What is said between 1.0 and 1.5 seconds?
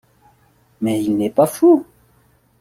il n'est pas